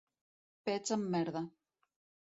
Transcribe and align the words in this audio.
Pets 0.69 0.95
amb 0.97 1.07
merda. 1.17 1.47